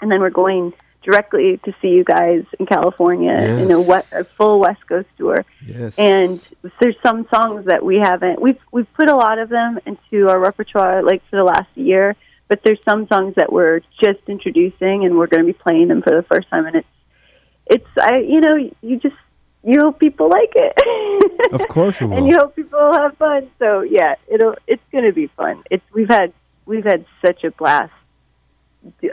and 0.00 0.10
then 0.10 0.20
we're 0.20 0.30
going 0.30 0.72
directly 1.02 1.58
to 1.64 1.72
see 1.80 1.88
you 1.88 2.04
guys 2.04 2.44
in 2.58 2.66
California 2.66 3.32
in 3.32 3.70
a, 3.70 3.78
Yes. 3.78 3.88
wet, 3.88 4.12
a 4.12 4.24
full 4.24 4.58
West 4.60 4.86
Coast 4.86 5.08
tour. 5.16 5.44
Yes. 5.64 5.94
and 5.98 6.40
there's 6.80 6.96
some 7.02 7.26
songs 7.32 7.66
that 7.66 7.84
we 7.84 7.96
haven't 7.96 8.42
we've 8.42 8.58
we've 8.72 8.92
put 8.94 9.08
a 9.08 9.16
lot 9.16 9.38
of 9.38 9.48
them 9.48 9.78
into 9.86 10.28
our 10.28 10.38
repertoire 10.38 11.02
like 11.02 11.22
for 11.30 11.36
the 11.36 11.44
last 11.44 11.68
year 11.76 12.16
but 12.48 12.62
there's 12.64 12.80
some 12.88 13.06
songs 13.06 13.34
that 13.36 13.52
we're 13.52 13.80
just 14.02 14.18
introducing 14.26 15.04
and 15.04 15.16
we're 15.16 15.26
going 15.28 15.46
to 15.46 15.50
be 15.52 15.58
playing 15.58 15.88
them 15.88 16.02
for 16.02 16.10
the 16.10 16.22
first 16.24 16.48
time 16.50 16.66
and 16.66 16.76
it's 16.76 16.88
it's 17.66 17.86
i 18.00 18.18
you 18.18 18.40
know 18.40 18.56
you 18.82 18.98
just 18.98 19.14
you 19.64 19.78
hope 19.80 19.98
people 19.98 20.28
like 20.28 20.52
it. 20.54 20.74
Of 21.52 21.66
course 21.68 22.00
we 22.00 22.06
will. 22.06 22.18
and 22.18 22.26
you 22.26 22.36
hope 22.36 22.56
people 22.56 22.78
will 22.78 22.92
have 22.92 23.16
fun. 23.16 23.50
So 23.58 23.82
yeah 23.82 24.16
it'll 24.26 24.56
it's 24.66 24.82
going 24.92 25.04
to 25.04 25.12
be 25.12 25.28
fun. 25.28 25.62
It's 25.70 25.84
we've 25.92 26.08
had 26.08 26.32
we've 26.66 26.84
had 26.84 27.06
such 27.24 27.44
a 27.44 27.50
blast 27.52 27.92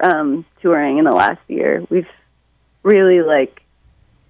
um 0.01 0.45
touring 0.61 0.97
in 0.97 1.05
the 1.05 1.11
last 1.11 1.41
year. 1.47 1.85
We've 1.89 2.07
really 2.83 3.21
like 3.21 3.61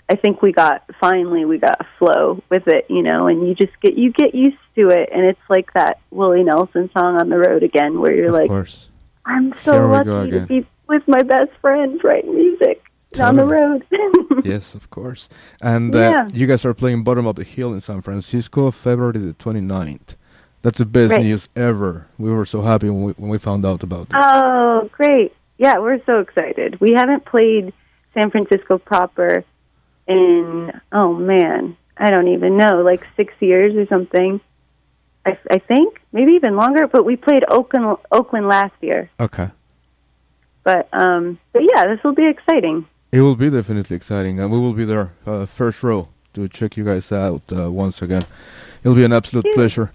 I 0.07 0.15
think 0.15 0.41
we 0.41 0.51
got 0.51 0.83
finally 0.99 1.45
we 1.45 1.57
got 1.57 1.81
a 1.81 1.87
flow 1.97 2.43
with 2.49 2.67
it, 2.67 2.85
you 2.89 3.01
know, 3.01 3.27
and 3.27 3.47
you 3.47 3.55
just 3.55 3.73
get 3.81 3.97
you 3.97 4.11
get 4.11 4.35
used 4.35 4.57
to 4.75 4.89
it, 4.89 5.09
and 5.11 5.25
it's 5.25 5.39
like 5.49 5.73
that 5.73 5.99
Willie 6.11 6.43
Nelson 6.43 6.91
song 6.95 7.19
on 7.19 7.29
the 7.29 7.37
road 7.37 7.63
again, 7.63 7.99
where 7.99 8.13
you're 8.13 8.27
of 8.27 8.33
like, 8.33 8.47
course. 8.47 8.89
I'm 9.25 9.53
so 9.63 9.87
lucky 9.87 10.31
to 10.31 10.45
be 10.45 10.67
with 10.87 11.07
my 11.07 11.23
best 11.23 11.51
friend 11.59 11.99
writing 12.03 12.35
music 12.35 12.83
on 13.19 13.35
the 13.37 13.45
road. 13.45 13.83
Yes, 14.43 14.75
of 14.75 14.89
course. 14.89 15.29
And 15.61 15.95
uh, 15.95 15.99
Yeah. 15.99 16.27
you 16.33 16.47
guys 16.47 16.65
are 16.65 16.73
playing 16.73 17.03
Bottom 17.03 17.25
of 17.27 17.35
the 17.35 17.43
Hill 17.43 17.73
in 17.73 17.81
San 17.81 18.01
Francisco, 18.01 18.71
February 18.71 19.19
the 19.19 19.33
29th. 19.33 20.15
That's 20.61 20.79
the 20.79 20.85
best 20.85 21.11
Right. 21.11 21.21
news 21.21 21.47
ever. 21.55 22.07
We 22.17 22.31
were 22.31 22.45
so 22.45 22.61
happy 22.63 22.89
when 22.89 23.03
we, 23.03 23.11
when 23.13 23.29
we 23.29 23.37
found 23.37 23.65
out 23.65 23.83
about 23.83 24.07
it. 24.09 24.15
oh, 24.15 24.89
great! 24.91 25.33
Yeah, 25.57 25.77
we're 25.79 26.03
so 26.05 26.19
excited. 26.19 26.79
We 26.81 26.93
haven't 26.93 27.23
played 27.25 27.71
San 28.13 28.31
Francisco 28.31 28.77
proper 28.79 29.43
in 30.07 30.71
oh 30.91 31.13
man, 31.13 31.77
I 31.97 32.09
don't 32.09 32.27
even 32.29 32.57
know, 32.57 32.81
like 32.81 33.03
six 33.15 33.33
years 33.39 33.75
or 33.75 33.85
something. 33.87 34.41
I, 35.25 35.37
I 35.49 35.57
think 35.59 35.99
maybe 36.11 36.33
even 36.33 36.55
longer. 36.55 36.87
But 36.87 37.05
we 37.05 37.15
played 37.15 37.43
Oakland 37.47 37.97
Oakland 38.11 38.47
last 38.47 38.73
year. 38.81 39.09
Okay. 39.19 39.49
But 40.63 40.87
um, 40.93 41.39
but 41.53 41.61
yeah, 41.63 41.85
this 41.85 42.03
will 42.03 42.13
be 42.15 42.27
exciting. 42.27 42.87
It 43.15 43.21
will 43.21 43.35
be 43.37 43.49
definitely 43.49 43.95
exciting, 43.95 44.39
and 44.39 44.51
we 44.51 44.59
will 44.59 44.73
be 44.73 44.83
there 44.85 45.13
uh, 45.25 45.45
first 45.45 45.81
row 45.83 46.09
to 46.33 46.49
check 46.49 46.75
you 46.75 46.83
guys 46.83 47.11
out 47.11 47.41
uh, 47.55 47.71
once 47.71 48.01
again. 48.01 48.23
It'll 48.83 48.95
be 48.95 49.05
an 49.05 49.13
absolute 49.13 49.45
pleasure. 49.53 49.89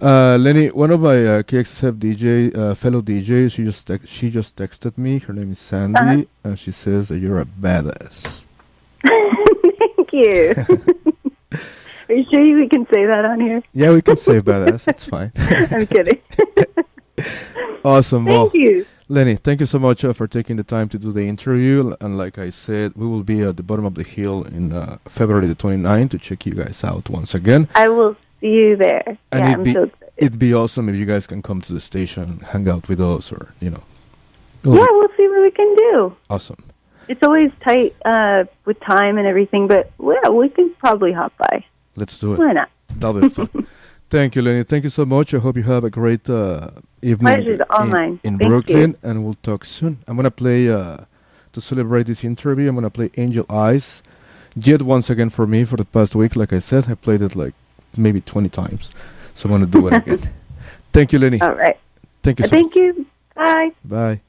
Uh, 0.00 0.36
Lenny, 0.38 0.68
one 0.68 0.90
of 0.90 1.00
my 1.00 1.16
uh, 1.24 1.42
KXSF 1.42 1.98
DJ 1.98 2.54
uh, 2.54 2.74
fellow 2.74 3.00
DJs, 3.00 3.52
she 3.54 3.64
just 3.64 3.86
tex- 3.86 4.08
she 4.10 4.28
just 4.30 4.56
texted 4.56 4.98
me. 4.98 5.18
Her 5.20 5.32
name 5.32 5.52
is 5.52 5.58
Sandy, 5.58 5.98
Uh-huh. 5.98 6.22
and 6.44 6.58
she 6.58 6.70
says 6.70 7.08
that 7.08 7.18
you're 7.18 7.40
a 7.40 7.46
badass. 7.46 8.44
Thank 9.06 10.12
you. 10.12 10.54
Are 12.08 12.14
you 12.14 12.24
sure 12.30 12.44
you- 12.44 12.56
we 12.58 12.68
can 12.68 12.84
say 12.92 13.06
that 13.06 13.24
on 13.24 13.40
here? 13.40 13.62
Yeah, 13.72 13.92
we 13.94 14.02
can 14.02 14.16
say 14.16 14.40
badass. 14.50 14.86
It's 14.86 15.06
fine. 15.06 15.32
I'm 15.36 15.86
kidding. 15.86 16.20
awesome. 17.84 18.26
Well, 18.26 18.50
Thank 18.50 18.54
you. 18.62 18.86
Lenny, 19.08 19.36
thank 19.36 19.60
you 19.60 19.66
so 19.66 19.78
much 19.78 20.04
uh, 20.04 20.12
for 20.12 20.26
taking 20.26 20.56
the 20.56 20.64
time 20.64 20.88
to 20.88 20.98
do 20.98 21.12
the 21.12 21.22
interview. 21.28 21.94
And 22.00 22.18
like 22.18 22.38
I 22.38 22.50
said, 22.50 22.92
we 22.96 23.06
will 23.06 23.22
be 23.22 23.40
at 23.42 23.56
the 23.56 23.62
bottom 23.62 23.84
of 23.84 23.94
the 23.94 24.02
hill 24.02 24.42
in 24.42 24.72
uh, 24.72 24.98
February 25.04 25.46
the 25.46 25.54
29th 25.54 26.10
to 26.10 26.18
check 26.18 26.44
you 26.44 26.54
guys 26.54 26.82
out 26.82 27.08
once 27.08 27.32
again. 27.34 27.68
I 27.76 27.88
will 27.88 28.16
see 28.40 28.48
you 28.48 28.76
there. 28.76 29.16
And 29.30 29.44
yeah, 29.44 29.52
it'd 29.52 29.54
I'm 29.58 29.62
be- 29.62 29.72
so. 29.74 29.90
It'd 30.16 30.38
be 30.38 30.54
awesome 30.54 30.88
if 30.88 30.96
you 30.96 31.04
guys 31.04 31.26
can 31.26 31.42
come 31.42 31.60
to 31.60 31.74
the 31.74 31.80
station 31.80 32.22
and 32.24 32.42
hang 32.42 32.68
out 32.68 32.88
with 32.88 33.00
us, 33.00 33.30
or 33.30 33.52
you 33.60 33.68
know. 33.70 33.82
Yeah, 34.64 34.72
be 34.72 34.78
we'll 34.78 35.08
see 35.16 35.28
what 35.28 35.42
we 35.42 35.50
can 35.50 35.76
do. 35.76 36.16
awesome. 36.30 36.64
It's 37.06 37.22
always 37.22 37.52
tight 37.62 37.94
uh, 38.04 38.44
with 38.64 38.80
time 38.80 39.18
and 39.18 39.26
everything, 39.26 39.68
but 39.68 39.92
yeah, 40.02 40.30
we 40.30 40.48
can 40.48 40.70
probably 40.78 41.12
hop 41.12 41.36
by. 41.36 41.64
Let's 41.96 42.18
do 42.18 42.32
it. 42.32 42.38
Why 42.38 42.52
not? 42.52 42.70
That'll 42.96 43.20
be 43.20 43.28
fun. 43.28 43.66
Thank 44.10 44.36
you, 44.36 44.42
Lenny. 44.42 44.62
Thank 44.64 44.84
you 44.84 44.90
so 44.90 45.04
much. 45.04 45.34
I 45.34 45.38
hope 45.38 45.56
you 45.56 45.64
have 45.64 45.84
a 45.84 45.90
great 45.90 46.28
uh, 46.30 46.70
evening 47.06 47.32
Pleasure's 47.34 47.60
all 47.70 47.84
in, 47.84 47.90
mine. 47.90 48.20
in 48.24 48.38
Thank 48.38 48.48
Brooklyn, 48.50 48.96
and 49.02 49.24
we'll 49.24 49.38
talk 49.42 49.64
soon. 49.64 49.98
I'm 50.06 50.16
gonna 50.16 50.30
play 50.30 50.68
uh, 50.68 50.98
to 51.52 51.60
celebrate 51.60 52.06
this 52.06 52.24
interview. 52.24 52.68
I'm 52.68 52.74
gonna 52.74 52.90
play 52.90 53.10
Angel 53.16 53.46
Eyes, 53.48 54.02
yet 54.54 54.82
once 54.82 55.08
again 55.10 55.30
for 55.30 55.46
me 55.46 55.64
for 55.64 55.76
the 55.76 55.84
past 55.84 56.14
week. 56.14 56.36
Like 56.36 56.52
I 56.52 56.58
said, 56.60 56.88
I 56.90 56.94
played 56.94 57.22
it 57.22 57.36
like 57.36 57.54
maybe 57.96 58.20
20 58.20 58.48
times, 58.48 58.90
so 59.34 59.46
I'm 59.48 59.52
gonna 59.52 59.66
do 59.66 59.86
it 59.88 59.94
again. 59.94 60.30
Thank 60.92 61.12
you, 61.12 61.18
Lenny. 61.18 61.40
All 61.40 61.54
right. 61.54 61.78
Thank 62.22 62.40
you 62.40 62.44
so 62.46 62.50
Thank 62.50 62.74
you. 62.74 63.06
Bye. 63.34 63.70
Bye. 63.84 64.20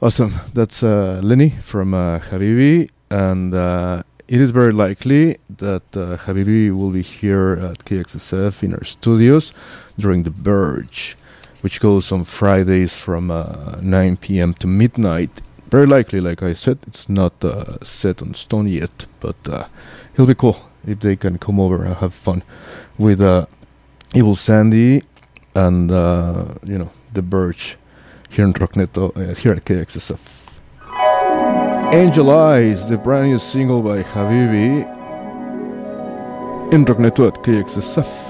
Awesome. 0.00 0.32
That's 0.54 0.82
uh, 0.82 1.20
Lenny 1.22 1.50
from 1.60 1.92
uh, 1.92 2.20
Habibi, 2.20 2.88
and 3.10 3.52
uh, 3.52 4.02
it 4.28 4.40
is 4.42 4.50
very 4.50 4.72
likely 4.72 5.38
that 5.48 5.82
uh, 5.96 6.18
Habibi 6.18 6.70
will 6.70 6.90
be 6.90 7.02
here 7.02 7.54
at 7.54 7.84
KXSF 7.86 8.62
in 8.62 8.74
our 8.74 8.84
studios 8.84 9.52
during 9.98 10.22
the 10.24 10.30
Verge, 10.30 11.16
which 11.62 11.80
goes 11.80 12.12
on 12.12 12.24
Fridays 12.24 12.94
from 12.94 13.30
uh, 13.30 13.76
9 13.80 14.18
p.m. 14.18 14.52
to 14.54 14.66
midnight. 14.66 15.40
Very 15.70 15.86
likely, 15.86 16.20
like 16.20 16.42
I 16.42 16.52
said, 16.52 16.78
it's 16.86 17.08
not 17.08 17.42
uh, 17.42 17.82
set 17.82 18.20
on 18.20 18.34
stone 18.34 18.68
yet, 18.68 19.06
but 19.20 19.36
uh, 19.48 19.66
it'll 20.12 20.26
be 20.26 20.34
cool 20.34 20.68
if 20.86 21.00
they 21.00 21.16
can 21.16 21.38
come 21.38 21.58
over 21.58 21.82
and 21.84 21.96
have 21.96 22.12
fun 22.12 22.42
with 22.98 23.22
uh, 23.22 23.46
Evil 24.14 24.36
Sandy 24.36 25.02
and 25.54 25.90
uh, 25.90 26.54
you 26.64 26.78
know 26.78 26.90
the 27.14 27.22
Birch 27.22 27.76
here 28.28 28.44
in 28.44 28.52
Rockneto, 28.52 29.36
here 29.36 29.52
at 29.52 29.64
KXSF. 29.64 30.37
Angel 31.92 32.30
Eyes, 32.30 32.90
the 32.90 32.98
brand 32.98 33.30
new 33.30 33.38
single 33.38 33.80
by 33.80 34.02
Habibi 34.02 34.82
in 36.70 36.84
Rockneto 36.84 37.28
at 37.28 37.42
KXSF. 37.42 38.28